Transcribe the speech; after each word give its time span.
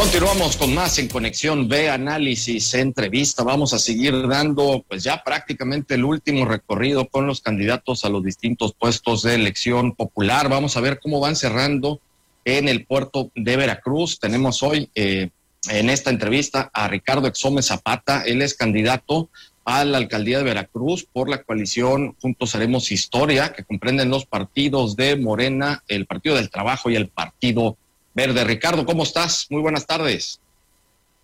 Continuamos 0.00 0.56
con 0.56 0.74
más 0.74 0.98
en 0.98 1.08
Conexión 1.08 1.68
B, 1.68 1.90
análisis, 1.90 2.72
entrevista. 2.72 3.44
Vamos 3.44 3.74
a 3.74 3.78
seguir 3.78 4.26
dando 4.26 4.82
pues 4.88 5.04
ya 5.04 5.22
prácticamente 5.22 5.94
el 5.94 6.06
último 6.06 6.46
recorrido 6.46 7.06
con 7.06 7.26
los 7.26 7.42
candidatos 7.42 8.06
a 8.06 8.08
los 8.08 8.24
distintos 8.24 8.72
puestos 8.72 9.22
de 9.22 9.34
elección 9.34 9.94
popular. 9.94 10.48
Vamos 10.48 10.78
a 10.78 10.80
ver 10.80 11.00
cómo 11.00 11.20
van 11.20 11.36
cerrando 11.36 12.00
en 12.46 12.66
el 12.66 12.86
puerto 12.86 13.30
de 13.34 13.56
Veracruz. 13.56 14.18
Tenemos 14.18 14.62
hoy 14.62 14.88
eh, 14.94 15.28
en 15.68 15.90
esta 15.90 16.08
entrevista 16.08 16.70
a 16.72 16.88
Ricardo 16.88 17.28
Exome 17.28 17.60
Zapata. 17.60 18.22
Él 18.24 18.40
es 18.40 18.54
candidato 18.54 19.28
a 19.66 19.84
la 19.84 19.98
alcaldía 19.98 20.38
de 20.38 20.44
Veracruz 20.44 21.04
por 21.04 21.28
la 21.28 21.42
coalición 21.42 22.16
Juntos 22.22 22.54
Haremos 22.54 22.90
Historia, 22.90 23.52
que 23.52 23.64
comprenden 23.64 24.08
los 24.08 24.24
partidos 24.24 24.96
de 24.96 25.16
Morena, 25.16 25.84
el 25.88 26.06
Partido 26.06 26.36
del 26.36 26.48
Trabajo 26.48 26.88
y 26.88 26.96
el 26.96 27.08
Partido 27.08 27.76
Verde. 28.14 28.44
Ricardo, 28.44 28.84
¿cómo 28.84 29.02
estás? 29.02 29.46
Muy 29.50 29.62
buenas 29.62 29.86
tardes. 29.86 30.40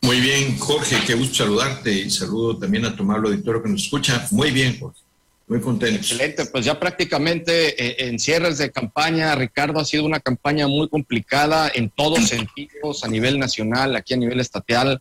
Muy 0.03 0.21
bien, 0.21 0.59
Jorge, 0.59 0.97
qué 1.07 1.15
gusto 1.15 1.37
saludarte 1.37 1.91
y 1.91 2.11
saludo 2.11 2.59
también 2.59 2.85
a 2.85 2.95
tu 2.95 3.03
amable 3.03 3.31
auditorio 3.31 3.63
que 3.63 3.71
nos 3.71 3.85
escucha. 3.85 4.27
Muy 4.31 4.51
bien, 4.51 4.79
Jorge. 4.79 5.01
Muy 5.49 5.61
contento. 5.61 5.97
Excelente, 5.97 6.47
pues 6.47 6.65
ya 6.65 6.79
prácticamente 6.79 7.83
eh, 7.83 8.09
en 8.09 8.19
cierres 8.19 8.59
de 8.59 8.73
campaña, 8.73 9.35
Ricardo, 9.37 9.79
ha 9.79 9.85
sido 9.85 10.05
una 10.05 10.19
campaña 10.19 10.67
muy 10.67 10.89
complicada 10.89 11.71
en 11.73 11.89
todos 11.91 12.29
sentidos, 12.29 13.05
a 13.05 13.09
nivel 13.09 13.39
nacional, 13.39 13.95
aquí 13.95 14.15
a 14.15 14.17
nivel 14.17 14.41
estatal, 14.41 15.01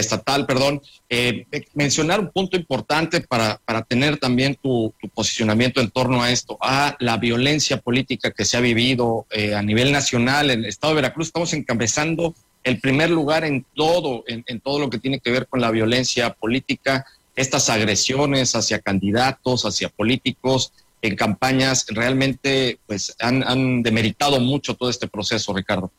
estatal, 0.00 0.46
perdón. 0.46 0.80
Eh, 1.08 1.46
eh, 1.52 1.64
mencionar 1.74 2.20
un 2.20 2.30
punto 2.30 2.56
importante 2.56 3.20
para, 3.20 3.60
para 3.64 3.82
tener 3.82 4.16
también 4.16 4.56
tu, 4.60 4.92
posicionamiento 5.14 5.80
en 5.80 5.90
torno 5.90 6.22
a 6.22 6.30
esto, 6.30 6.56
a 6.60 6.96
la 6.98 7.18
violencia 7.18 7.76
política 7.76 8.30
que 8.30 8.44
se 8.44 8.56
ha 8.56 8.60
vivido 8.60 9.26
eh, 9.30 9.54
a 9.54 9.62
nivel 9.62 9.92
nacional 9.92 10.50
en 10.50 10.60
el 10.60 10.66
estado 10.66 10.94
de 10.94 11.02
Veracruz. 11.02 11.28
Estamos 11.28 11.52
encabezando 11.52 12.34
el 12.64 12.80
primer 12.80 13.10
lugar 13.10 13.44
en 13.44 13.66
todo, 13.74 14.24
en, 14.26 14.60
todo 14.60 14.78
lo 14.78 14.88
que 14.88 14.98
tiene 14.98 15.20
que 15.20 15.30
ver 15.30 15.46
con 15.46 15.60
la 15.60 15.70
violencia 15.70 16.32
política, 16.32 17.04
estas 17.34 17.68
agresiones 17.68 18.54
hacia 18.54 18.78
candidatos, 18.78 19.64
hacia 19.64 19.88
políticos 19.88 20.72
en 21.02 21.16
campañas, 21.16 21.86
realmente 21.88 22.78
pues 22.86 23.16
han, 23.18 23.42
han 23.42 23.82
demeritado 23.82 24.38
mucho 24.38 24.74
todo 24.74 24.88
este 24.88 25.08
proceso, 25.08 25.52
Ricardo. 25.52 25.90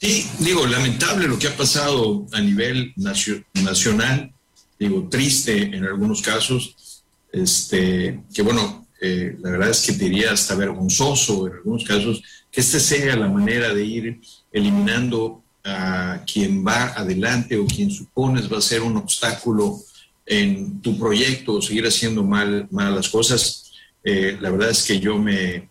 Sí, 0.00 0.26
digo, 0.38 0.66
lamentable 0.66 1.28
lo 1.28 1.38
que 1.38 1.48
ha 1.48 1.56
pasado 1.56 2.26
a 2.32 2.40
nivel 2.40 2.94
nacional, 2.96 4.32
digo, 4.78 5.08
triste 5.10 5.60
en 5.60 5.84
algunos 5.84 6.22
casos, 6.22 7.04
este, 7.30 8.22
que 8.32 8.40
bueno, 8.40 8.86
eh, 9.00 9.36
la 9.40 9.50
verdad 9.50 9.70
es 9.70 9.82
que 9.82 9.92
diría 9.92 10.32
hasta 10.32 10.54
vergonzoso 10.54 11.46
en 11.46 11.52
algunos 11.52 11.84
casos, 11.84 12.22
que 12.50 12.62
esta 12.62 12.80
sea 12.80 13.14
la 13.16 13.28
manera 13.28 13.74
de 13.74 13.84
ir 13.84 14.20
eliminando 14.50 15.42
a 15.64 16.22
quien 16.26 16.66
va 16.66 16.94
adelante 16.94 17.58
o 17.58 17.66
quien 17.66 17.90
supones 17.90 18.50
va 18.50 18.56
a 18.56 18.62
ser 18.62 18.80
un 18.80 18.96
obstáculo 18.96 19.80
en 20.24 20.80
tu 20.80 20.98
proyecto 20.98 21.54
o 21.54 21.62
seguir 21.62 21.86
haciendo 21.86 22.24
mal, 22.24 22.66
mal 22.70 22.94
las 22.94 23.10
cosas. 23.10 23.70
Eh, 24.02 24.38
la 24.40 24.50
verdad 24.50 24.70
es 24.70 24.82
que 24.82 24.98
yo 24.98 25.18
me, 25.18 25.68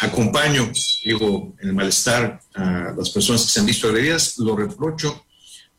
acompaño, 0.00 0.70
digo, 1.04 1.54
el 1.60 1.72
malestar 1.72 2.40
a 2.54 2.94
las 2.96 3.10
personas 3.10 3.42
que 3.42 3.48
se 3.48 3.60
han 3.60 3.66
visto 3.66 3.88
agredidas, 3.88 4.38
lo 4.38 4.56
reprocho. 4.56 5.24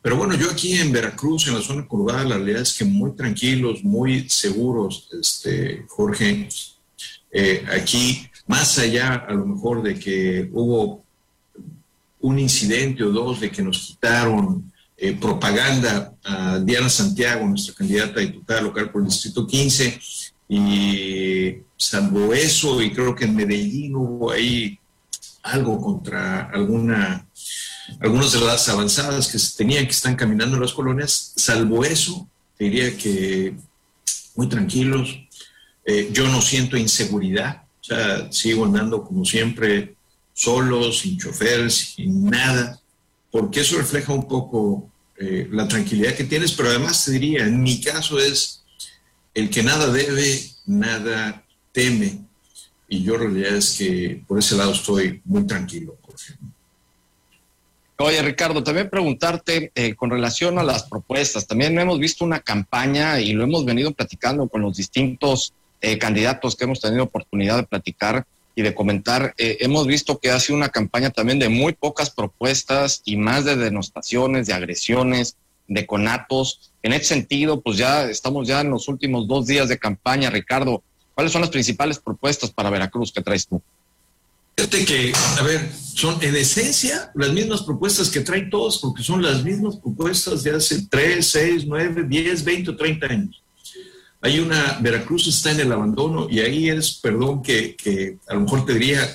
Pero 0.02 0.16
bueno, 0.16 0.34
yo 0.34 0.50
aquí 0.50 0.74
en 0.78 0.92
Veracruz, 0.92 1.46
en 1.46 1.54
la 1.54 1.62
zona 1.62 1.86
conurbada, 1.86 2.24
la 2.24 2.36
realidad 2.36 2.62
es 2.62 2.72
que 2.72 2.84
muy 2.84 3.12
tranquilos, 3.12 3.84
muy 3.84 4.28
seguros, 4.28 5.08
este, 5.18 5.84
Jorge. 5.88 6.48
Eh, 7.30 7.64
aquí, 7.70 8.26
más 8.46 8.78
allá 8.78 9.14
a 9.28 9.32
lo 9.32 9.46
mejor 9.46 9.82
de 9.82 9.98
que 9.98 10.48
hubo 10.52 11.04
un 12.20 12.38
incidente 12.38 13.04
o 13.04 13.10
dos 13.10 13.40
de 13.40 13.50
que 13.50 13.62
nos 13.62 13.78
quitaron 13.78 14.70
eh, 14.96 15.14
propaganda 15.14 16.14
a 16.24 16.58
Diana 16.58 16.90
Santiago, 16.90 17.46
nuestra 17.46 17.74
candidata 17.74 18.20
a 18.20 18.22
diputada 18.22 18.60
local 18.60 18.90
por 18.90 19.00
el 19.02 19.08
Distrito 19.08 19.46
15, 19.46 19.98
y 20.52 21.62
salvo 21.76 22.34
eso, 22.34 22.82
y 22.82 22.92
creo 22.92 23.14
que 23.14 23.24
en 23.24 23.36
Medellín 23.36 23.94
hubo 23.94 24.32
ahí 24.32 24.76
algo 25.44 25.80
contra 25.80 26.50
alguna, 26.50 27.24
algunas 28.00 28.32
de 28.32 28.40
las 28.40 28.68
avanzadas 28.68 29.28
que 29.28 29.38
se 29.38 29.56
tenían 29.56 29.84
que 29.84 29.92
están 29.92 30.16
caminando 30.16 30.56
en 30.56 30.62
las 30.62 30.72
colonias, 30.72 31.34
salvo 31.36 31.84
eso, 31.84 32.28
diría 32.58 32.96
que 32.96 33.54
muy 34.34 34.48
tranquilos. 34.48 35.20
Eh, 35.84 36.10
yo 36.12 36.26
no 36.26 36.42
siento 36.42 36.76
inseguridad, 36.76 37.62
o 37.80 37.84
sea, 37.84 38.32
sigo 38.32 38.64
andando 38.64 39.04
como 39.04 39.24
siempre, 39.24 39.94
solo, 40.34 40.90
sin 40.92 41.16
chofer, 41.16 41.70
sin 41.70 42.28
nada, 42.28 42.80
porque 43.30 43.60
eso 43.60 43.78
refleja 43.78 44.12
un 44.12 44.26
poco 44.26 44.90
eh, 45.16 45.48
la 45.52 45.68
tranquilidad 45.68 46.14
que 46.14 46.24
tienes, 46.24 46.52
pero 46.52 46.70
además 46.70 47.04
te 47.04 47.12
diría, 47.12 47.46
en 47.46 47.62
mi 47.62 47.80
caso 47.80 48.18
es 48.18 48.59
el 49.34 49.50
que 49.50 49.62
nada 49.62 49.92
debe, 49.92 50.42
nada 50.66 51.44
teme. 51.72 52.18
Y 52.88 53.02
yo 53.02 53.14
en 53.14 53.20
realidad 53.20 53.56
es 53.56 53.76
que 53.78 54.22
por 54.26 54.38
ese 54.38 54.56
lado 54.56 54.72
estoy 54.72 55.20
muy 55.24 55.46
tranquilo. 55.46 55.96
Oye, 58.02 58.22
Ricardo, 58.22 58.64
también 58.64 58.88
preguntarte 58.88 59.72
eh, 59.74 59.94
con 59.94 60.08
relación 60.08 60.58
a 60.58 60.62
las 60.62 60.84
propuestas. 60.84 61.46
También 61.46 61.78
hemos 61.78 61.98
visto 61.98 62.24
una 62.24 62.40
campaña 62.40 63.20
y 63.20 63.32
lo 63.32 63.44
hemos 63.44 63.66
venido 63.66 63.92
platicando 63.92 64.48
con 64.48 64.62
los 64.62 64.76
distintos 64.76 65.52
eh, 65.82 65.98
candidatos 65.98 66.56
que 66.56 66.64
hemos 66.64 66.80
tenido 66.80 67.04
oportunidad 67.04 67.58
de 67.58 67.64
platicar 67.64 68.26
y 68.54 68.62
de 68.62 68.74
comentar. 68.74 69.34
Eh, 69.36 69.58
hemos 69.60 69.86
visto 69.86 70.18
que 70.18 70.30
ha 70.30 70.40
sido 70.40 70.56
una 70.56 70.70
campaña 70.70 71.10
también 71.10 71.38
de 71.38 71.50
muy 71.50 71.74
pocas 71.74 72.08
propuestas 72.08 73.02
y 73.04 73.16
más 73.16 73.44
de 73.44 73.56
denostaciones, 73.56 74.46
de 74.46 74.54
agresiones, 74.54 75.36
de 75.70 75.86
conatos. 75.86 76.72
En 76.82 76.92
ese 76.92 77.04
sentido, 77.04 77.60
pues 77.60 77.78
ya 77.78 78.04
estamos 78.04 78.46
ya 78.46 78.60
en 78.60 78.70
los 78.70 78.88
últimos 78.88 79.26
dos 79.26 79.46
días 79.46 79.68
de 79.68 79.78
campaña, 79.78 80.28
Ricardo. 80.28 80.82
¿Cuáles 81.14 81.32
son 81.32 81.40
las 81.40 81.50
principales 81.50 81.98
propuestas 81.98 82.50
para 82.50 82.70
Veracruz 82.70 83.12
que 83.12 83.22
traes 83.22 83.46
tú? 83.46 83.62
Fíjate 84.56 84.84
que, 84.84 85.12
a 85.38 85.42
ver, 85.42 85.70
son 85.94 86.22
en 86.22 86.36
esencia 86.36 87.10
las 87.14 87.32
mismas 87.32 87.62
propuestas 87.62 88.10
que 88.10 88.20
traen 88.20 88.50
todos, 88.50 88.78
porque 88.78 89.02
son 89.02 89.22
las 89.22 89.42
mismas 89.44 89.76
propuestas 89.76 90.42
de 90.42 90.50
hace 90.56 90.86
3, 90.90 91.26
6, 91.26 91.64
9, 91.66 92.04
10, 92.08 92.44
20 92.44 92.70
o 92.70 92.76
30 92.76 93.06
años. 93.06 93.42
Hay 94.20 94.38
una, 94.40 94.78
Veracruz 94.80 95.28
está 95.28 95.52
en 95.52 95.60
el 95.60 95.72
abandono 95.72 96.28
y 96.28 96.40
ahí 96.40 96.68
es, 96.68 96.94
perdón, 96.94 97.42
que, 97.42 97.74
que 97.76 98.18
a 98.28 98.34
lo 98.34 98.40
mejor 98.40 98.66
te 98.66 98.74
diría, 98.74 99.08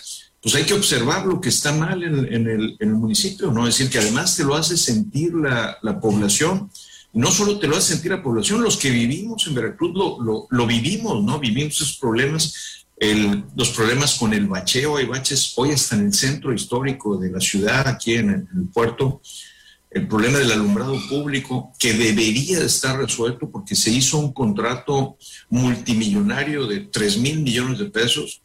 pues 0.45 0.53
hay 0.53 0.63
que 0.63 0.75
observar 0.75 1.25
lo 1.25 1.41
que 1.41 1.49
está 1.49 1.71
mal 1.71 2.03
en, 2.03 2.19
el, 2.19 2.77
en 2.79 2.89
el, 2.89 2.93
municipio, 2.93 3.51
¿no? 3.51 3.67
Es 3.67 3.79
decir, 3.79 3.91
que 3.91 3.97
además 3.97 4.37
te 4.37 4.43
lo 4.43 4.53
hace 4.53 4.77
sentir 4.77 5.33
la, 5.33 5.75
la 5.81 5.99
población 5.99 6.69
no 7.13 7.31
solo 7.31 7.57
te 7.57 7.67
lo 7.67 7.77
hace 7.77 7.93
sentir 7.93 8.11
la 8.11 8.21
población, 8.21 8.61
los 8.61 8.77
que 8.77 8.91
vivimos 8.91 9.47
en 9.47 9.55
Veracruz 9.55 9.91
lo, 9.95 10.47
lo, 10.47 10.67
vivimos, 10.67 11.23
¿no? 11.23 11.39
Vivimos 11.39 11.73
esos 11.75 11.97
problemas, 11.97 12.85
el, 12.97 13.43
los 13.55 13.69
problemas 13.71 14.19
con 14.19 14.33
el 14.33 14.45
bacheo, 14.45 14.97
hay 14.97 15.05
baches 15.05 15.53
hoy 15.55 15.71
hasta 15.71 15.95
en 15.95 16.07
el 16.07 16.13
centro 16.13 16.53
histórico 16.53 17.17
de 17.17 17.31
la 17.31 17.39
ciudad, 17.39 17.87
aquí 17.87 18.13
en 18.13 18.29
el, 18.29 18.67
puerto, 18.71 19.21
el 19.89 20.07
problema 20.07 20.37
del 20.37 20.51
alumbrado 20.51 20.99
público, 21.07 21.71
que 21.79 21.93
debería 21.93 22.59
estar 22.59 22.99
resuelto 22.99 23.49
porque 23.49 23.75
se 23.75 23.89
hizo 23.89 24.19
un 24.19 24.33
contrato 24.33 25.17
multimillonario 25.49 26.67
de 26.67 26.81
3 26.81 27.17
mil 27.17 27.39
millones 27.39 27.79
de 27.79 27.85
pesos 27.85 28.41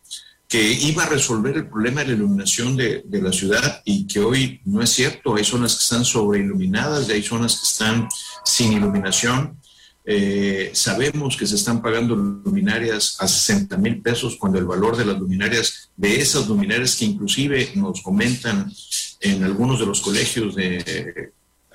que 0.51 0.73
iba 0.73 1.05
a 1.05 1.09
resolver 1.09 1.57
el 1.57 1.69
problema 1.69 2.01
de 2.01 2.09
la 2.09 2.15
iluminación 2.15 2.77
de, 2.77 3.05
la 3.09 3.33
ciudad 3.33 3.83
y 3.85 4.05
que 4.09 4.19
hoy 4.19 4.61
no 4.65 4.83
es 4.83 4.91
cierto. 4.91 5.37
Hay 5.37 5.45
zonas 5.45 5.77
que 5.77 5.83
están 5.85 6.05
sobreiluminadas 6.05 7.09
y 7.09 7.13
hay 7.13 7.23
zonas 7.23 7.55
que 7.61 7.67
están 7.69 8.09
sin 8.45 8.73
iluminación. 8.73 9.61
Eh, 10.05 10.73
sabemos 10.75 11.37
que 11.37 11.47
se 11.47 11.55
están 11.55 11.81
pagando 11.81 12.17
luminarias 12.17 13.17
a 13.21 13.29
60 13.29 13.77
mil 13.77 14.03
pesos 14.03 14.35
cuando 14.35 14.59
el 14.59 14.65
valor 14.65 14.97
de 14.97 15.05
las 15.05 15.21
luminarias, 15.21 15.93
de 15.97 16.21
esas 16.21 16.49
luminarias 16.49 16.97
que 16.97 17.05
inclusive 17.05 17.71
nos 17.77 18.03
comentan 18.03 18.73
en 19.21 19.45
algunos 19.45 19.79
de 19.79 19.87
los 19.87 20.01
colegios 20.01 20.57
de 20.57 21.31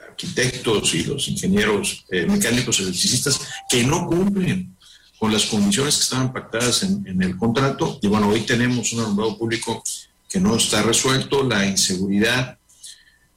arquitectos 0.06 0.94
y 0.96 1.06
los 1.06 1.30
ingenieros 1.30 2.06
eh, 2.12 2.26
mecánicos 2.26 2.82
electricistas, 2.82 3.40
que 3.70 3.86
no 3.86 4.06
cumplen 4.06 4.75
con 5.20 5.32
las 5.32 5.46
condiciones 5.46 5.96
que 5.96 6.04
estaban 6.04 6.34
pactadas 6.34 6.84
en, 6.84 7.06
en, 7.08 7.22
el 7.22 7.38
contrato. 7.38 8.00
Y 8.02 8.08
bueno, 8.08 8.30
hoy 8.30 8.42
tenemos 8.42 8.92
un 8.94 9.02
alumbrado 9.02 9.38
público 9.38 9.84
que 10.30 10.40
no 10.40 10.56
está 10.56 10.82
resuelto, 10.84 11.44
la 11.44 11.66
inseguridad 11.66 12.58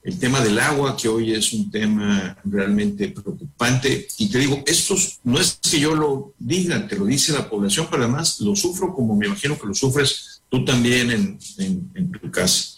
el 0.08 0.18
tema 0.18 0.40
del 0.40 0.58
agua, 0.58 0.96
que 0.96 1.06
hoy 1.06 1.34
es 1.34 1.52
un 1.52 1.70
tema 1.70 2.36
realmente 2.44 3.08
preocupante. 3.08 4.08
Y 4.16 4.30
te 4.30 4.38
digo, 4.38 4.62
esto 4.66 4.94
no 5.24 5.38
es 5.38 5.58
que 5.60 5.80
yo 5.80 5.94
lo 5.94 6.32
diga, 6.38 6.88
te 6.88 6.96
lo 6.96 7.04
dice 7.04 7.32
la 7.32 7.48
población, 7.48 7.88
pero 7.90 8.04
además 8.04 8.40
lo 8.40 8.56
sufro 8.56 8.94
como 8.94 9.14
me 9.14 9.26
imagino 9.26 9.58
que 9.58 9.66
lo 9.66 9.74
sufres 9.74 10.40
tú 10.48 10.64
también 10.64 11.10
en, 11.10 11.38
en, 11.94 12.10
tu 12.10 12.30
casa. 12.30 12.77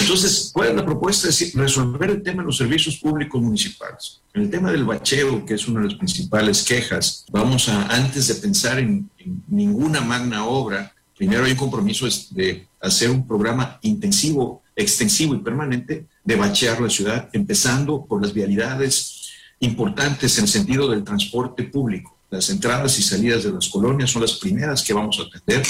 Entonces, 0.00 0.50
¿cuál 0.52 0.70
es 0.70 0.74
la 0.74 0.84
propuesta? 0.84 1.28
Es 1.28 1.54
resolver 1.54 2.10
el 2.10 2.22
tema 2.22 2.42
de 2.42 2.46
los 2.46 2.56
servicios 2.56 2.96
públicos 2.96 3.40
municipales. 3.40 4.20
El 4.32 4.50
tema 4.50 4.72
del 4.72 4.84
bacheo, 4.84 5.46
que 5.46 5.54
es 5.54 5.68
una 5.68 5.80
de 5.80 5.88
las 5.88 5.94
principales 5.94 6.64
quejas, 6.64 7.24
vamos 7.30 7.68
a, 7.68 7.86
antes 7.86 8.26
de 8.26 8.34
pensar 8.34 8.78
en, 8.80 9.08
en 9.18 9.42
ninguna 9.48 10.00
magna 10.00 10.46
obra, 10.46 10.92
primero 11.16 11.44
hay 11.44 11.52
un 11.52 11.58
compromiso 11.58 12.08
de 12.30 12.66
hacer 12.80 13.08
un 13.10 13.26
programa 13.26 13.78
intensivo, 13.82 14.62
extensivo 14.74 15.34
y 15.34 15.38
permanente 15.38 16.06
de 16.24 16.36
bachear 16.36 16.80
la 16.80 16.90
ciudad, 16.90 17.28
empezando 17.32 18.04
por 18.04 18.20
las 18.20 18.34
vialidades 18.34 19.30
importantes 19.60 20.36
en 20.38 20.44
el 20.44 20.50
sentido 20.50 20.88
del 20.88 21.04
transporte 21.04 21.62
público. 21.64 22.16
Las 22.30 22.50
entradas 22.50 22.98
y 22.98 23.02
salidas 23.02 23.44
de 23.44 23.52
las 23.52 23.68
colonias 23.68 24.10
son 24.10 24.22
las 24.22 24.34
primeras 24.34 24.82
que 24.82 24.92
vamos 24.92 25.20
a 25.20 25.22
atender 25.22 25.64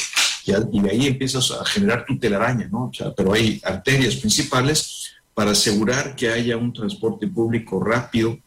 y, 0.46 0.80
de 0.80 0.90
ahí 0.90 1.06
empiezas 1.06 1.50
a 1.50 1.64
generar 1.64 2.04
tu 2.06 2.18
telaraña, 2.18 2.68
¿no? 2.70 2.90
pero 3.16 3.32
hay 3.32 3.60
arterias 3.64 4.16
principales 4.16 5.14
para 5.34 5.50
asegurar 5.50 6.14
que 6.14 6.28
haya 6.28 6.56
un 6.56 6.72
transporte 6.72 7.26
público 7.26 7.82
rápido, 7.82 8.38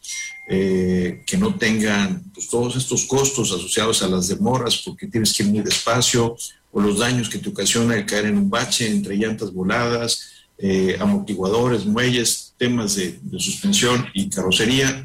eh, 0.48 1.22
que 1.26 1.36
no 1.36 1.54
tengan 1.54 2.22
pues, 2.32 2.48
todos 2.48 2.76
estos 2.76 3.04
costos 3.04 3.52
asociados 3.52 4.02
a 4.02 4.08
las 4.08 4.28
demoras 4.28 4.78
porque 4.78 5.06
tienes 5.06 5.34
que 5.34 5.42
ir 5.42 5.50
muy 5.50 5.60
despacio, 5.60 6.34
o 6.72 6.80
los 6.80 6.98
daños 6.98 7.28
que 7.28 7.38
te 7.38 7.48
ocasiona 7.48 7.96
el 7.96 8.06
caer 8.06 8.26
en 8.26 8.38
un 8.38 8.50
bache 8.50 8.88
entre 8.88 9.16
llantas 9.16 9.52
voladas, 9.52 10.46
eh, 10.58 10.96
amortiguadores, 11.00 11.84
muelles, 11.86 12.54
temas 12.56 12.96
de, 12.96 13.18
suspensión 13.38 14.06
y 14.12 14.28
carrocería. 14.28 15.04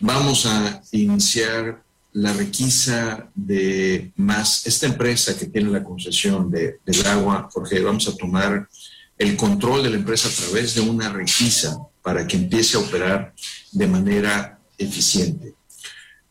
Vamos 0.00 0.46
a 0.46 0.82
iniciar 0.92 1.82
la 2.12 2.32
requisa 2.32 3.30
de 3.34 4.12
más, 4.16 4.66
esta 4.66 4.86
empresa 4.86 5.36
que 5.36 5.46
tiene 5.46 5.70
la 5.70 5.84
concesión 5.84 6.50
de, 6.50 6.78
del 6.84 7.06
agua, 7.06 7.48
Jorge, 7.52 7.80
vamos 7.80 8.08
a 8.08 8.16
tomar 8.16 8.68
el 9.16 9.36
control 9.36 9.82
de 9.82 9.90
la 9.90 9.96
empresa 9.96 10.28
a 10.28 10.32
través 10.46 10.74
de 10.74 10.80
una 10.80 11.10
requisa 11.10 11.76
para 12.02 12.26
que 12.26 12.36
empiece 12.36 12.76
a 12.76 12.80
operar 12.80 13.34
de 13.72 13.86
manera 13.86 14.58
eficiente. 14.78 15.54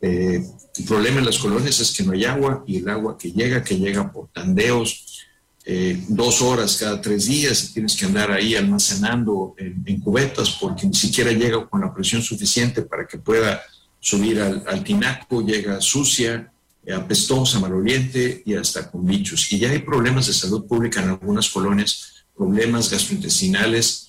Eh, 0.01 0.43
el 0.77 0.85
problema 0.85 1.19
en 1.19 1.25
las 1.25 1.37
colonias 1.37 1.79
es 1.79 1.91
que 1.91 2.03
no 2.03 2.13
hay 2.13 2.25
agua 2.25 2.63
y 2.67 2.77
el 2.77 2.89
agua 2.89 3.17
que 3.17 3.31
llega, 3.31 3.63
que 3.63 3.77
llega 3.77 4.11
por 4.11 4.29
tandeos, 4.29 5.25
eh, 5.69 6.01
dos 6.07 6.41
horas 6.41 6.77
cada 6.77 7.01
tres 7.01 7.25
días 7.25 7.65
y 7.65 7.73
tienes 7.73 7.97
que 7.97 8.05
andar 8.05 8.31
ahí 8.31 8.55
almacenando 8.55 9.53
en, 9.57 9.99
cubetas 9.99 10.51
porque 10.61 10.87
ni 10.87 10.93
siquiera 10.93 11.31
llega 11.33 11.67
con 11.67 11.81
la 11.81 11.93
presión 11.93 12.21
suficiente 12.21 12.83
para 12.83 13.05
que 13.05 13.17
pueda 13.17 13.61
subir 14.07 14.39
al, 14.39 14.83
tinaco, 14.85 15.41
llega 15.41 15.81
sucia, 15.81 16.49
apestosa, 16.95 17.59
maloliente 17.59 18.41
y 18.45 18.53
hasta 18.53 18.89
con 18.89 19.05
bichos. 19.05 19.51
Y 19.51 19.59
ya 19.59 19.69
hay 19.69 19.79
problemas 19.79 20.27
de 20.27 20.33
salud 20.33 20.65
pública 20.65 21.01
en 21.03 21.09
algunas 21.09 21.49
colonias, 21.49 22.23
problemas 22.33 22.89
gastrointestinales, 22.89 24.07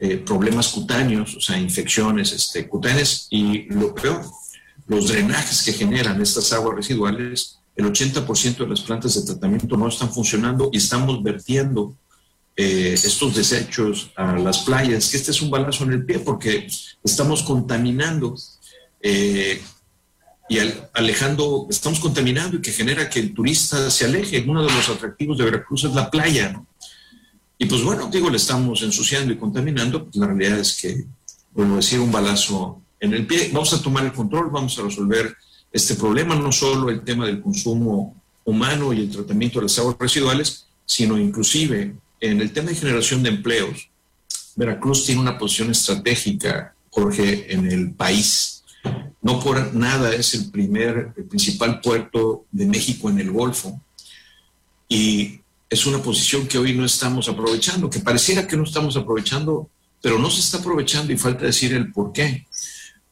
eh, 0.00 0.16
problemas 0.16 0.66
cutáneos, 0.70 1.36
o 1.36 1.40
sea, 1.40 1.56
infecciones 1.60 2.32
este, 2.32 2.66
cutáneas 2.66 3.28
y 3.30 3.72
lo 3.72 3.94
peor, 3.94 4.24
los 4.88 5.06
drenajes 5.06 5.62
que 5.62 5.74
generan 5.74 6.20
estas 6.20 6.52
aguas 6.52 6.74
residuales, 6.74 7.60
el 7.76 7.84
80% 7.84 8.56
de 8.56 8.68
las 8.68 8.80
plantas 8.80 9.14
de 9.14 9.32
tratamiento 9.32 9.76
no 9.76 9.86
están 9.86 10.12
funcionando 10.12 10.70
y 10.72 10.78
estamos 10.78 11.22
vertiendo 11.22 11.94
eh, 12.56 12.94
estos 12.94 13.36
desechos 13.36 14.10
a 14.16 14.36
las 14.38 14.58
playas, 14.64 15.08
que 15.08 15.18
este 15.18 15.30
es 15.30 15.40
un 15.40 15.50
balazo 15.50 15.84
en 15.84 15.92
el 15.92 16.04
pie 16.04 16.18
porque 16.18 16.66
estamos 17.04 17.44
contaminando 17.44 18.34
eh, 19.08 19.62
y 20.48 20.58
alejando, 20.94 21.68
estamos 21.70 22.00
contaminando 22.00 22.56
y 22.56 22.60
que 22.60 22.72
genera 22.72 23.08
que 23.08 23.20
el 23.20 23.34
turista 23.34 23.88
se 23.88 24.04
aleje. 24.04 24.44
Uno 24.46 24.64
de 24.64 24.72
los 24.72 24.88
atractivos 24.88 25.38
de 25.38 25.44
Veracruz 25.44 25.84
es 25.84 25.94
la 25.94 26.10
playa. 26.10 26.60
Y 27.56 27.66
pues 27.66 27.82
bueno, 27.82 28.08
digo, 28.12 28.30
le 28.30 28.36
estamos 28.36 28.82
ensuciando 28.82 29.32
y 29.32 29.36
contaminando, 29.36 30.04
pues 30.04 30.16
la 30.16 30.26
realidad 30.26 30.58
es 30.58 30.76
que, 30.76 31.04
vuelvo 31.52 31.74
a 31.74 31.76
decir, 31.76 32.00
un 32.00 32.10
balazo 32.10 32.82
en 32.98 33.14
el 33.14 33.26
pie. 33.28 33.50
Vamos 33.52 33.72
a 33.72 33.80
tomar 33.80 34.04
el 34.04 34.12
control, 34.12 34.50
vamos 34.50 34.76
a 34.78 34.82
resolver 34.82 35.36
este 35.72 35.94
problema, 35.94 36.34
no 36.34 36.50
solo 36.50 36.90
el 36.90 37.02
tema 37.02 37.26
del 37.26 37.40
consumo 37.40 38.20
humano 38.44 38.92
y 38.92 39.02
el 39.02 39.10
tratamiento 39.10 39.60
de 39.60 39.66
las 39.66 39.78
aguas 39.78 39.96
residuales, 40.00 40.66
sino 40.84 41.16
inclusive 41.16 41.94
en 42.20 42.40
el 42.40 42.52
tema 42.52 42.70
de 42.70 42.76
generación 42.76 43.22
de 43.22 43.30
empleos. 43.30 43.88
Veracruz 44.56 45.04
tiene 45.04 45.20
una 45.20 45.38
posición 45.38 45.70
estratégica, 45.70 46.74
Jorge, 46.90 47.52
en 47.52 47.70
el 47.70 47.92
país. 47.92 48.55
No 49.26 49.40
por 49.40 49.74
nada 49.74 50.14
es 50.14 50.34
el 50.34 50.52
primer, 50.52 51.12
el 51.16 51.24
principal 51.24 51.80
puerto 51.80 52.44
de 52.52 52.64
México 52.64 53.10
en 53.10 53.18
el 53.18 53.32
Golfo. 53.32 53.80
Y 54.88 55.40
es 55.68 55.84
una 55.84 56.00
posición 56.00 56.46
que 56.46 56.58
hoy 56.58 56.74
no 56.74 56.84
estamos 56.84 57.28
aprovechando, 57.28 57.90
que 57.90 57.98
pareciera 57.98 58.46
que 58.46 58.56
no 58.56 58.62
estamos 58.62 58.96
aprovechando, 58.96 59.68
pero 60.00 60.20
no 60.20 60.30
se 60.30 60.38
está 60.38 60.58
aprovechando 60.58 61.12
y 61.12 61.18
falta 61.18 61.44
decir 61.44 61.74
el 61.74 61.90
por 61.90 62.12
qué 62.12 62.46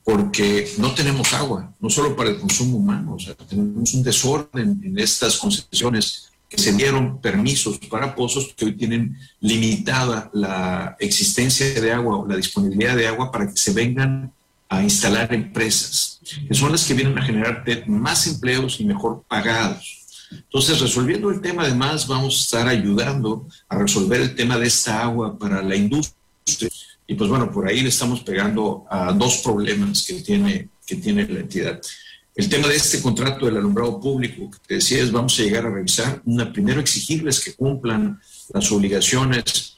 porque 0.04 0.70
no 0.78 0.94
tenemos 0.94 1.32
agua, 1.32 1.74
no 1.80 1.90
solo 1.90 2.14
para 2.14 2.30
el 2.30 2.38
consumo 2.38 2.76
humano, 2.76 3.16
tenemos 3.48 3.94
un 3.94 4.02
desorden 4.02 4.80
en 4.84 4.98
estas 4.98 5.38
concesiones 5.38 6.30
que 6.48 6.58
se 6.58 6.74
dieron 6.74 7.20
permisos 7.22 7.78
para 7.78 8.14
pozos 8.14 8.54
que 8.54 8.66
hoy 8.66 8.76
tienen 8.76 9.16
limitada 9.40 10.30
la 10.34 10.94
existencia 11.00 11.80
de 11.80 11.90
agua 11.90 12.18
o 12.18 12.28
la 12.28 12.36
disponibilidad 12.36 12.94
de 12.94 13.08
agua 13.08 13.32
para 13.32 13.48
que 13.48 13.56
se 13.56 13.72
vengan 13.72 14.30
a 14.68 14.82
instalar 14.82 15.32
empresas, 15.32 16.20
que 16.48 16.54
son 16.54 16.72
las 16.72 16.84
que 16.84 16.94
vienen 16.94 17.18
a 17.18 17.24
generar 17.24 17.64
más 17.86 18.26
empleos 18.26 18.80
y 18.80 18.84
mejor 18.84 19.24
pagados. 19.28 20.00
Entonces, 20.30 20.80
resolviendo 20.80 21.30
el 21.30 21.40
tema, 21.40 21.62
además, 21.62 22.08
vamos 22.08 22.36
a 22.36 22.40
estar 22.40 22.68
ayudando 22.68 23.46
a 23.68 23.78
resolver 23.78 24.20
el 24.20 24.34
tema 24.34 24.58
de 24.58 24.66
esta 24.66 25.02
agua 25.02 25.38
para 25.38 25.62
la 25.62 25.76
industria 25.76 26.24
y 27.06 27.14
pues 27.14 27.28
bueno, 27.28 27.50
por 27.50 27.68
ahí 27.68 27.80
le 27.80 27.88
estamos 27.88 28.20
pegando 28.20 28.86
a 28.88 29.12
dos 29.12 29.38
problemas 29.38 30.04
que 30.06 30.14
tiene, 30.14 30.68
que 30.86 30.96
tiene 30.96 31.26
la 31.28 31.40
entidad. 31.40 31.80
El 32.34 32.48
tema 32.48 32.66
de 32.66 32.76
este 32.76 33.00
contrato 33.00 33.46
del 33.46 33.58
alumbrado 33.58 34.00
público, 34.00 34.50
que 34.50 34.58
te 34.66 34.74
decía, 34.74 35.04
vamos 35.12 35.38
a 35.38 35.42
llegar 35.42 35.66
a 35.66 35.70
revisar, 35.70 36.22
una, 36.24 36.52
primero 36.52 36.80
exigirles 36.80 37.40
que 37.40 37.54
cumplan 37.54 38.20
las 38.52 38.72
obligaciones 38.72 39.73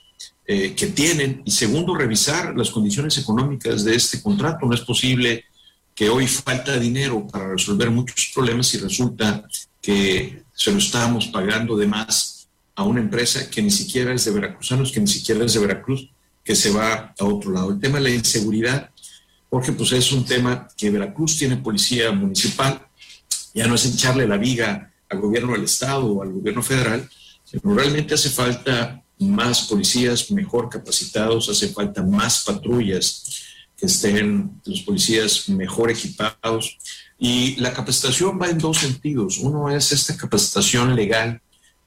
eh, 0.48 0.75
que 0.75 0.87
tienen 0.88 1.43
y 1.44 1.50
segundo, 1.50 1.94
revisar 1.94 2.56
las 2.56 2.70
condiciones 2.70 3.19
económicas 3.19 3.84
de 3.84 3.96
este 3.96 4.22
contrato. 4.22 4.66
No 4.66 4.75
es 4.75 4.82
posible 4.82 5.44
que 5.94 6.08
hoy 6.08 6.26
falta 6.26 6.78
dinero 6.78 7.26
para 7.26 7.48
resolver 7.48 7.90
muchos 7.90 8.31
problemas 8.34 8.72
y 8.75 8.78
resulta 8.78 9.44
que 9.81 10.43
se 10.52 10.70
lo 10.70 10.78
estamos 10.78 11.26
pagando 11.28 11.76
de 11.76 11.87
más 11.87 12.48
a 12.76 12.84
una 12.84 13.00
empresa 13.00 13.50
que 13.50 13.62
ni 13.62 13.70
siquiera 13.70 14.12
es 14.12 14.25
de 14.26 14.31
veracruzanos, 14.31 14.93
que 14.93 15.00
ni 15.00 15.06
siquiera 15.06 15.44
es 15.44 15.54
de 15.54 15.60
Veracruz, 15.60 16.10
que 16.44 16.54
se 16.54 16.70
va 16.70 17.14
a 17.19 17.25
otro 17.25 17.50
lado. 17.50 17.70
El 17.70 17.81
tema 17.81 17.98
de 17.98 18.04
la 18.04 18.10
inseguridad, 18.10 18.90
porque 19.48 19.72
pues 19.72 19.93
es 19.93 20.12
un 20.12 20.25
tema 20.25 20.69
que 20.76 20.90
Veracruz 20.90 21.38
tiene 21.38 21.56
policía 21.56 22.12
municipal, 22.12 22.87
ya 23.54 23.66
no 23.66 23.75
es 23.75 23.87
echarle 23.87 24.28
la 24.28 24.37
viga 24.37 24.93
al 25.08 25.20
gobierno 25.20 25.52
del 25.52 25.64
estado 25.64 26.06
o 26.06 26.22
al 26.22 26.32
gobierno 26.32 26.62
federal, 26.62 27.08
sino 27.43 27.75
realmente 27.75 28.14
hace 28.14 28.28
falta 28.28 29.02
más 29.18 29.62
policías 29.62 30.30
mejor 30.30 30.68
capacitados, 30.68 31.48
hace 31.48 31.68
falta 31.68 32.02
más 32.02 32.44
patrullas 32.44 33.44
que 33.76 33.86
estén 33.86 34.60
los 34.64 34.82
policías 34.82 35.48
mejor 35.48 35.91
equipados. 35.91 36.79
Y 37.19 37.56
la 37.56 37.72
capacitación 37.72 38.38
va 38.41 38.48
en 38.48 38.58
dos 38.58 38.79
sentidos. 38.79 39.38
Uno 39.38 39.70
es 39.70 39.93
esta 39.93 40.17
capacitación 40.17 40.94
legal 40.94 41.41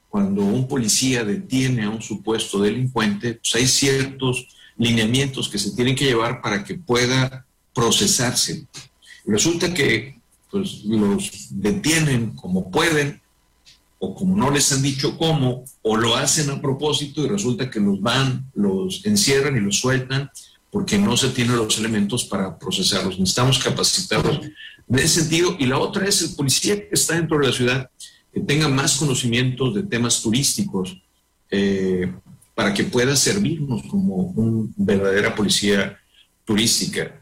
cuando 0.10 0.42
un 0.42 0.68
policía 0.68 1.24
detiene 1.24 1.84
a 1.84 1.90
un 1.90 2.02
supuesto 2.02 2.60
delincuente, 2.60 3.36
pues 3.36 3.56
hay 3.56 3.68
ciertos 3.68 4.48
lineamientos 4.76 5.48
que 5.50 5.60
se 5.60 5.72
tienen 5.76 5.96
que 5.96 6.06
llevar 6.06 6.42
para 6.42 6.64
que 6.64 6.76
pueda 6.76 7.46
procesarse. 7.74 8.66
Resulta 9.26 9.72
que 9.72 10.20
pues, 10.50 10.84
los 10.86 11.48
detienen 11.52 12.32
como 12.36 12.72
pueden 12.72 13.22
o 14.00 14.16
como 14.16 14.36
no 14.36 14.50
les 14.50 14.72
han 14.72 14.82
dicho 14.82 15.18
cómo, 15.18 15.66
o 15.82 15.98
lo 15.98 16.16
hacen 16.16 16.50
a 16.50 16.62
propósito 16.62 17.24
y 17.24 17.28
resulta 17.28 17.70
que 17.70 17.80
los 17.80 18.02
van, 18.02 18.50
los 18.54 19.06
encierran 19.06 19.58
y 19.58 19.60
los 19.60 19.80
sueltan 19.80 20.32
porque 20.72 20.98
no 20.98 21.18
se 21.18 21.30
tienen 21.30 21.58
los 21.58 21.78
elementos 21.80 22.26
para 22.26 22.58
procesarlos. 22.58 23.20
Necesitamos 23.20 23.60
capacitarlos 23.60 24.40
en 24.88 25.00
ese 25.00 25.22
sentido. 25.22 25.56
Y 25.60 25.66
la 25.66 25.80
otra 25.80 26.06
es 26.06 26.22
el 26.22 26.36
policía 26.36 26.76
que 26.76 26.90
está 26.92 27.16
dentro 27.16 27.40
de 27.40 27.48
la 27.48 27.54
ciudad 27.54 27.90
que 28.32 28.40
tenga 28.42 28.68
más 28.68 28.98
conocimientos 28.98 29.74
de 29.74 29.84
temas 29.84 30.22
turísticos 30.22 31.02
eh, 31.50 32.14
para 32.54 32.74
que 32.74 32.84
pueda 32.84 33.16
servirnos 33.16 33.82
como 33.90 34.16
una 34.16 34.70
verdadera 34.78 35.34
policía 35.34 35.98
turística. 36.46 37.19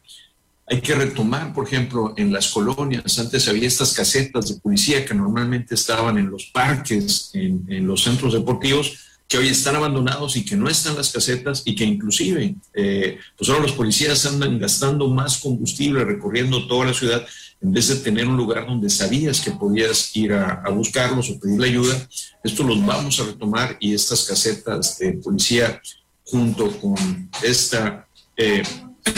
Hay 0.70 0.82
que 0.82 0.96
retomar, 0.96 1.54
por 1.54 1.66
ejemplo, 1.66 2.14
en 2.18 2.34
las 2.34 2.50
colonias, 2.50 3.18
antes 3.20 3.48
había 3.48 3.68
estas 3.68 3.94
casetas 3.94 4.50
de 4.50 4.60
policía 4.60 5.06
que 5.06 5.14
normalmente 5.14 5.76
estaban 5.76 6.18
en 6.18 6.30
los 6.30 6.48
parques, 6.48 7.32
en, 7.34 7.88
los 7.88 8.04
centros 8.04 8.34
deportivos, 8.34 9.06
que 9.30 9.38
hoy 9.38 9.48
están 9.48 9.78
abandonados 9.78 10.36
y 10.36 10.44
que 10.44 10.58
no 10.58 10.70
están 10.70 10.96
las 10.98 11.12
casetas 11.12 11.64
y 11.66 11.74
que 11.74 11.86
inclusive, 11.86 12.56
eh, 12.74 13.18
pues 13.38 13.50
ahora 13.50 13.64
los 13.64 13.74
policías 13.74 14.26
andan 14.26 14.60
gastando 14.60 15.08
más 15.08 15.38
combustible 15.38 16.04
recorriendo 16.04 16.68
toda 16.68 16.88
la 16.88 16.94
ciudad 16.94 17.26
en 17.62 17.72
vez 17.72 17.88
de 17.88 17.96
tener 17.96 18.28
un 18.28 18.38
lugar 18.38 18.68
donde 18.68 18.90
sabías 18.90 19.40
que 19.40 19.52
podías 19.52 20.16
ir 20.16 20.34
a, 20.34 20.70
buscarlos 20.70 21.30
o 21.30 21.40
pedirle 21.40 21.70
ayuda, 21.70 22.08
esto 22.44 22.64
los 22.64 22.86
vamos 22.86 23.20
a 23.20 23.24
retomar 23.24 23.78
y 23.80 23.94
estas 23.94 24.26
casetas 24.26 25.00
de 25.00 25.14
policía 25.14 25.82
junto 26.24 26.70
con 26.80 27.30
esta, 27.42 28.08
eh, 28.36 28.64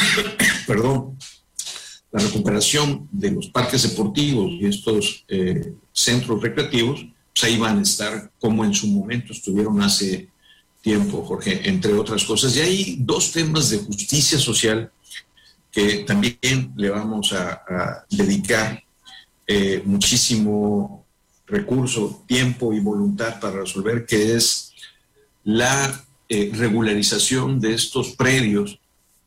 perdón, 0.68 1.18
la 2.12 2.22
recuperación 2.22 3.08
de 3.12 3.32
los 3.32 3.50
parques 3.50 3.84
deportivos 3.84 4.52
y 4.52 4.66
estos 4.66 5.26
eh, 5.28 5.74
centros 5.92 6.42
recreativos, 6.42 7.06
pues 7.34 7.44
ahí 7.44 7.58
van 7.58 7.80
a 7.80 7.84
estar 7.84 8.32
como 8.40 8.66
en 8.66 8.74
su 8.74 8.88
momento 8.88 9.34
estuvieron 9.34 9.82
hace 9.82 10.28
tiempo, 10.82 11.24
Jorge, 11.24 11.70
entre 11.70 11.94
otras 11.94 12.24
cosas. 12.24 12.56
Y 12.56 12.62
hay 12.62 12.98
dos 13.00 13.32
temas 13.32 13.70
de 13.70 13.80
justicia 13.80 14.40
social 14.40 14.92
que 15.72 16.00
también 16.00 16.74
le 16.76 16.90
vamos 16.90 17.32
a, 17.34 18.06
dedicar 18.10 18.84
eh, 19.46 19.82
muchísimo 19.86 21.06
recurso, 21.46 22.24
tiempo 22.28 22.74
y 22.74 22.80
voluntad 22.80 23.40
para 23.40 23.62
resolver, 23.62 24.06
que 24.06 24.36
es 24.36 24.74
la 25.44 26.06
eh, 26.28 26.52
regularización 26.54 27.60
de 27.60 27.74
estos 27.74 28.12
predios 28.12 28.80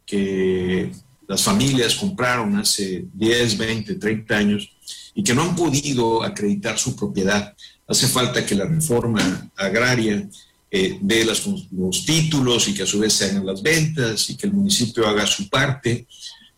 que 0.06 0.92
las 1.32 1.44
familias 1.44 1.94
compraron 1.94 2.58
hace 2.58 3.06
10, 3.14 3.56
20, 3.56 3.94
30 3.94 4.36
años 4.36 4.70
y 5.14 5.24
que 5.24 5.32
no 5.32 5.40
han 5.40 5.56
podido 5.56 6.22
acreditar 6.22 6.78
su 6.78 6.94
propiedad. 6.94 7.56
Hace 7.88 8.06
falta 8.06 8.44
que 8.44 8.54
la 8.54 8.66
reforma 8.66 9.50
agraria 9.56 10.28
eh, 10.70 10.98
dé 11.00 11.24
las, 11.24 11.46
los 11.46 12.04
títulos 12.04 12.68
y 12.68 12.74
que 12.74 12.82
a 12.82 12.86
su 12.86 12.98
vez 12.98 13.14
se 13.14 13.24
hagan 13.24 13.46
las 13.46 13.62
ventas 13.62 14.28
y 14.28 14.36
que 14.36 14.46
el 14.46 14.52
municipio 14.52 15.08
haga 15.08 15.26
su 15.26 15.48
parte. 15.48 16.06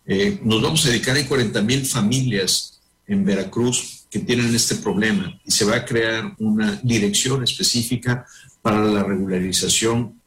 Eh, 0.05 0.41
nos 0.43 0.61
vamos 0.61 0.85
a 0.85 0.89
dedicar, 0.89 1.15
a 1.15 1.25
40 1.25 1.61
mil 1.61 1.85
familias 1.85 2.81
en 3.07 3.23
Veracruz 3.23 4.03
que 4.09 4.19
tienen 4.19 4.53
este 4.53 4.75
problema 4.75 5.39
y 5.45 5.51
se 5.51 5.63
va 5.63 5.77
a 5.77 5.85
crear 5.85 6.35
una 6.39 6.81
dirección 6.83 7.45
específica 7.45 8.25
para 8.61 8.83
la 8.83 9.03
regularización 9.03 10.19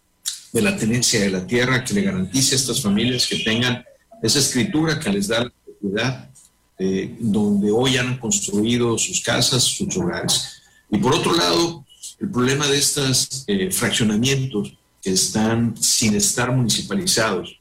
de 0.54 0.62
la 0.62 0.74
tenencia 0.74 1.20
de 1.20 1.28
la 1.28 1.46
tierra 1.46 1.84
que 1.84 1.92
le 1.92 2.00
garantice 2.00 2.54
a 2.54 2.56
estas 2.56 2.80
familias 2.80 3.26
que 3.26 3.40
tengan 3.40 3.84
esa 4.22 4.38
escritura 4.38 4.98
que 4.98 5.10
les 5.10 5.28
da 5.28 5.44
la 5.44 5.52
propiedad 5.64 6.30
eh, 6.78 7.16
donde 7.18 7.70
hoy 7.70 7.96
han 7.96 8.18
construido 8.18 8.96
sus 8.98 9.20
casas, 9.20 9.64
sus 9.64 9.96
hogares. 9.96 10.62
Y 10.90 10.98
por 10.98 11.14
otro 11.14 11.34
lado, 11.34 11.84
el 12.20 12.30
problema 12.30 12.66
de 12.68 12.78
estos 12.78 13.44
eh, 13.46 13.70
fraccionamientos 13.70 14.74
que 15.02 15.10
están 15.10 15.76
sin 15.76 16.14
estar 16.14 16.52
municipalizados 16.52 17.58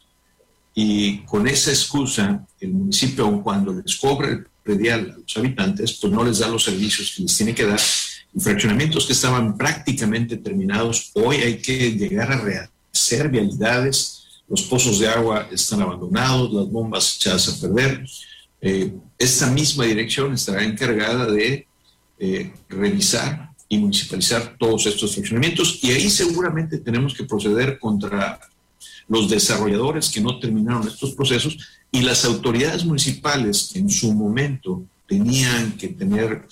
y 0.79 1.21
con 1.25 1.47
esa 1.47 1.71
excusa 1.71 2.45
el 2.59 2.71
municipio, 2.71 3.25
aun 3.25 3.41
cuando 3.41 3.73
les 3.73 3.95
cobra 3.95 4.29
el 4.29 4.45
predial 4.63 5.11
a 5.15 5.19
los 5.19 5.35
habitantes, 5.35 5.93
pues 5.93 6.13
no 6.13 6.23
les 6.23 6.37
da 6.37 6.47
los 6.47 6.65
servicios 6.65 7.13
que 7.15 7.23
les 7.23 7.35
tiene 7.35 7.55
que 7.55 7.65
dar. 7.65 7.79
Y 8.35 8.39
fraccionamientos 8.39 9.07
que 9.07 9.13
estaban 9.13 9.57
prácticamente 9.57 10.37
terminados, 10.37 11.09
hoy 11.15 11.37
hay 11.37 11.57
que 11.57 11.93
llegar 11.93 12.31
a 12.31 12.37
rehacer 12.37 13.29
vialidades, 13.29 14.26
los 14.47 14.63
pozos 14.63 14.99
de 14.99 15.07
agua 15.07 15.47
están 15.51 15.81
abandonados, 15.81 16.53
las 16.53 16.69
bombas 16.69 17.15
echadas 17.17 17.49
a 17.49 17.61
perder. 17.61 18.05
Eh, 18.61 18.93
esta 19.17 19.47
misma 19.47 19.85
dirección 19.85 20.33
estará 20.33 20.63
encargada 20.63 21.29
de 21.29 21.67
eh, 22.19 22.53
revisar 22.69 23.51
y 23.69 23.77
municipalizar 23.77 24.55
todos 24.57 24.85
estos 24.85 25.13
funcionamientos 25.15 25.79
y 25.83 25.91
ahí 25.91 26.09
seguramente 26.09 26.77
tenemos 26.77 27.13
que 27.13 27.25
proceder 27.25 27.77
contra 27.77 28.39
los 29.09 29.29
desarrolladores 29.29 30.09
que 30.09 30.21
no 30.21 30.39
terminaron 30.39 30.87
estos 30.87 31.13
procesos 31.13 31.57
y 31.91 32.01
las 32.01 32.25
autoridades 32.25 32.85
municipales 32.85 33.75
en 33.75 33.89
su 33.89 34.13
momento 34.13 34.83
tenían 35.07 35.73
que 35.73 35.89
tener 35.89 36.47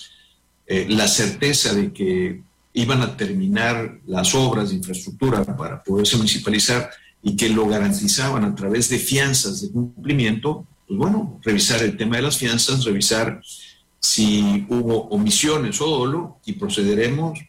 eh, 0.66 0.86
la 0.88 1.08
certeza 1.08 1.74
de 1.74 1.92
que 1.92 2.42
iban 2.72 3.00
a 3.00 3.16
terminar 3.16 3.98
las 4.06 4.34
obras 4.34 4.68
de 4.68 4.76
infraestructura 4.76 5.44
para 5.44 5.82
poderse 5.82 6.16
municipalizar 6.16 6.90
y 7.26 7.34
que 7.34 7.48
lo 7.48 7.66
garantizaban 7.66 8.44
a 8.44 8.54
través 8.54 8.88
de 8.88 9.00
fianzas 9.00 9.60
de 9.60 9.72
cumplimiento, 9.72 10.64
pues 10.86 10.96
bueno, 10.96 11.40
revisar 11.42 11.82
el 11.82 11.96
tema 11.96 12.14
de 12.14 12.22
las 12.22 12.38
fianzas, 12.38 12.84
revisar 12.84 13.42
si 13.98 14.64
hubo 14.68 15.08
omisiones 15.08 15.80
o 15.80 15.86
dolo 15.86 16.38
y 16.46 16.52
procederemos 16.52 17.40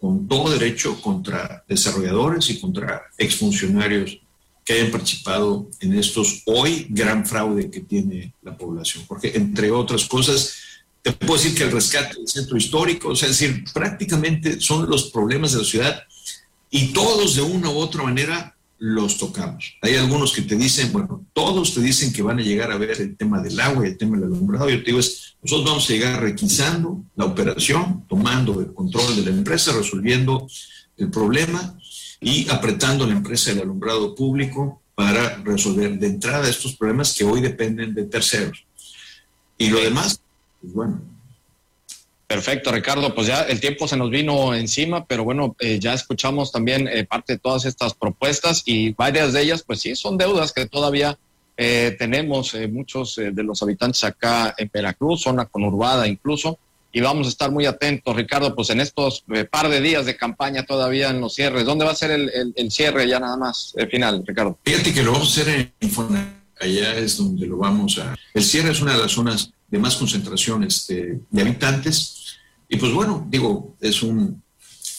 con 0.00 0.26
todo 0.26 0.50
derecho 0.50 0.98
contra 1.02 1.62
desarrolladores 1.68 2.48
y 2.48 2.60
contra 2.60 3.02
exfuncionarios 3.18 4.18
que 4.64 4.72
hayan 4.72 4.90
participado 4.90 5.68
en 5.80 5.92
estos 5.92 6.40
hoy 6.46 6.86
gran 6.88 7.26
fraude 7.26 7.70
que 7.70 7.80
tiene 7.80 8.32
la 8.40 8.56
población. 8.56 9.04
Porque 9.06 9.32
entre 9.34 9.70
otras 9.70 10.06
cosas, 10.06 10.54
te 11.02 11.12
puedo 11.12 11.34
decir 11.34 11.54
que 11.54 11.64
el 11.64 11.72
rescate 11.72 12.16
del 12.16 12.26
centro 12.26 12.56
histórico, 12.56 13.10
o 13.10 13.16
sea, 13.16 13.28
es 13.28 13.38
decir, 13.38 13.64
prácticamente 13.74 14.62
son 14.62 14.88
los 14.88 15.10
problemas 15.10 15.52
de 15.52 15.58
la 15.58 15.64
ciudad 15.64 16.02
y 16.70 16.86
todos 16.94 17.36
de 17.36 17.42
una 17.42 17.68
u 17.68 17.76
otra 17.76 18.02
manera 18.02 18.51
los 18.82 19.16
tocamos. 19.16 19.76
Hay 19.80 19.94
algunos 19.94 20.32
que 20.32 20.42
te 20.42 20.56
dicen, 20.56 20.92
bueno, 20.92 21.24
todos 21.32 21.72
te 21.72 21.80
dicen 21.80 22.12
que 22.12 22.20
van 22.20 22.40
a 22.40 22.42
llegar 22.42 22.72
a 22.72 22.76
ver 22.76 23.00
el 23.00 23.16
tema 23.16 23.40
del 23.40 23.60
agua 23.60 23.86
y 23.86 23.90
el 23.90 23.96
tema 23.96 24.16
del 24.16 24.24
alumbrado. 24.24 24.68
Yo 24.68 24.78
te 24.78 24.86
digo, 24.86 24.98
es, 24.98 25.36
nosotros 25.40 25.66
vamos 25.66 25.88
a 25.88 25.92
llegar 25.92 26.20
requisando 26.20 27.00
la 27.14 27.26
operación, 27.26 28.04
tomando 28.08 28.60
el 28.60 28.74
control 28.74 29.14
de 29.14 29.22
la 29.22 29.30
empresa, 29.30 29.72
resolviendo 29.72 30.48
el 30.96 31.10
problema 31.10 31.78
y 32.20 32.50
apretando 32.50 33.06
la 33.06 33.12
empresa 33.12 33.52
del 33.52 33.62
alumbrado 33.62 34.16
público 34.16 34.82
para 34.96 35.36
resolver 35.44 35.96
de 35.96 36.08
entrada 36.08 36.50
estos 36.50 36.74
problemas 36.74 37.14
que 37.16 37.22
hoy 37.22 37.40
dependen 37.40 37.94
de 37.94 38.06
terceros. 38.06 38.64
Y 39.58 39.70
lo 39.70 39.78
demás, 39.78 40.20
pues 40.60 40.72
bueno, 40.72 41.00
Perfecto, 42.32 42.72
Ricardo. 42.72 43.14
Pues 43.14 43.26
ya 43.26 43.42
el 43.42 43.60
tiempo 43.60 43.86
se 43.86 43.94
nos 43.94 44.08
vino 44.08 44.54
encima, 44.54 45.04
pero 45.04 45.22
bueno, 45.22 45.54
eh, 45.60 45.78
ya 45.78 45.92
escuchamos 45.92 46.50
también 46.50 46.88
eh, 46.88 47.04
parte 47.04 47.34
de 47.34 47.38
todas 47.38 47.66
estas 47.66 47.92
propuestas 47.92 48.62
y 48.64 48.94
varias 48.94 49.34
de 49.34 49.42
ellas, 49.42 49.62
pues 49.62 49.80
sí, 49.80 49.94
son 49.94 50.16
deudas 50.16 50.50
que 50.54 50.64
todavía 50.64 51.18
eh, 51.58 51.94
tenemos 51.98 52.56
muchos 52.70 53.16
de 53.16 53.42
los 53.42 53.62
habitantes 53.62 54.02
acá 54.04 54.54
en 54.56 54.70
Veracruz, 54.72 55.20
zona 55.20 55.44
conurbada 55.44 56.08
incluso, 56.08 56.58
y 56.90 57.02
vamos 57.02 57.26
a 57.26 57.28
estar 57.30 57.50
muy 57.50 57.66
atentos, 57.66 58.16
Ricardo, 58.16 58.54
pues 58.54 58.70
en 58.70 58.80
estos 58.80 59.26
par 59.50 59.68
de 59.68 59.82
días 59.82 60.06
de 60.06 60.16
campaña 60.16 60.64
todavía 60.64 61.10
en 61.10 61.20
los 61.20 61.34
cierres. 61.34 61.66
¿Dónde 61.66 61.84
va 61.84 61.90
a 61.90 61.94
ser 61.94 62.12
el, 62.12 62.70
cierre 62.70 63.06
ya 63.06 63.20
nada 63.20 63.36
más, 63.36 63.74
final, 63.90 64.24
Ricardo? 64.26 64.58
Fíjate 64.64 64.94
que 64.94 65.02
lo 65.02 65.12
vamos 65.12 65.36
a 65.36 65.42
hacer 65.42 65.70
en. 65.80 66.42
Allá 66.58 66.96
es 66.96 67.18
donde 67.18 67.46
lo 67.46 67.58
vamos 67.58 67.98
a... 67.98 68.14
El 68.32 68.42
cierre 68.42 68.70
es 68.70 68.80
una 68.80 68.94
de 68.94 69.00
las 69.00 69.10
zonas 69.12 69.50
de 69.68 69.78
más 69.78 69.96
concentración 69.96 70.62
este, 70.62 71.18
de 71.28 71.42
habitantes 71.42 72.21
y 72.72 72.76
pues 72.78 72.90
bueno, 72.90 73.26
digo, 73.28 73.76
es 73.82 74.02
un, 74.02 74.42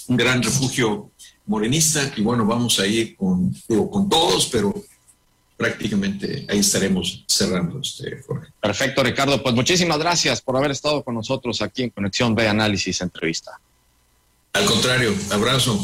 gran 0.07 0.43
refugio 0.43 1.09
morenista 1.47 2.11
y 2.15 2.21
bueno, 2.21 2.45
vamos 2.45 2.79
a 2.79 2.85
ir 2.85 3.15
con, 3.15 3.51
digo, 3.67 3.89
con 3.89 4.07
todos, 4.07 4.45
pero 4.51 4.71
prácticamente 5.57 6.45
ahí 6.49 6.59
estaremos 6.59 7.25
cerrando 7.27 7.79
este 7.79 8.21
Jorge. 8.27 8.51
Perfecto, 8.61 9.01
Ricardo. 9.01 9.41
Pues 9.41 9.55
muchísimas 9.55 9.97
gracias 9.97 10.39
por 10.39 10.55
haber 10.55 10.69
estado 10.69 11.03
con 11.03 11.15
nosotros 11.15 11.63
aquí 11.63 11.81
en 11.81 11.89
Conexión 11.89 12.35
B 12.35 12.47
Análisis 12.47 13.01
Entrevista. 13.01 13.59
Al 14.53 14.65
contrario, 14.65 15.15
abrazo. 15.31 15.83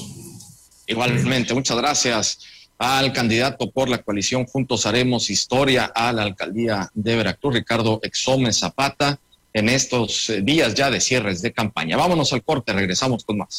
Igualmente, 0.85 1.55
muchas 1.55 1.77
gracias 1.77 2.39
al 2.77 3.11
candidato 3.13 3.71
por 3.71 3.89
la 3.89 3.97
coalición 3.97 4.45
Juntos 4.45 4.85
Haremos 4.85 5.31
Historia 5.31 5.85
a 5.85 6.13
la 6.13 6.21
alcaldía 6.21 6.91
de 6.93 7.15
Veracruz, 7.15 7.55
Ricardo 7.55 7.99
Exome 8.03 8.53
Zapata 8.53 9.19
en 9.53 9.69
estos 9.69 10.29
eh, 10.29 10.41
días 10.41 10.73
ya 10.75 10.89
de 10.91 11.01
cierres 11.01 11.41
de 11.41 11.51
campaña. 11.53 11.97
Vámonos 11.97 12.33
al 12.33 12.43
corte, 12.43 12.73
regresamos 12.73 13.23
con 13.23 13.37
más. 13.37 13.57